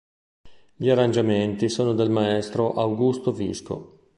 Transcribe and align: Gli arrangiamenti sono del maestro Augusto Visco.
Gli 0.73 0.89
arrangiamenti 0.89 1.69
sono 1.69 1.93
del 1.93 2.09
maestro 2.09 2.73
Augusto 2.73 3.31
Visco. 3.31 3.99